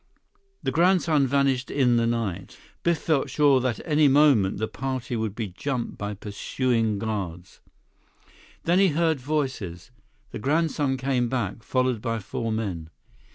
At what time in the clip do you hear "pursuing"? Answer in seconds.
6.15-6.97